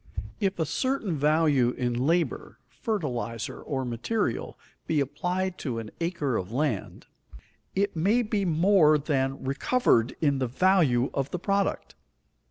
If 0.39 0.57
a 0.57 0.65
certain 0.65 1.15
value 1.15 1.73
in 1.77 1.93
labor, 1.93 2.57
fertilizer, 2.69 3.61
or 3.61 3.85
material, 3.85 4.57
be 4.87 4.99
applied 4.99 5.59
to 5.59 5.77
an 5.77 5.91
acre 5.99 6.37
of 6.37 6.51
land, 6.51 7.05
it 7.75 7.95
may 7.95 8.23
be 8.23 8.43
more 8.43 8.97
than 8.97 9.43
recovered 9.43 10.15
in 10.19 10.39
the 10.39 10.47
value 10.47 11.11
of 11.13 11.29
the 11.29 11.37
product. 11.37 11.93